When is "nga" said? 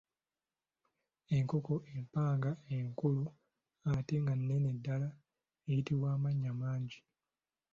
4.21-4.33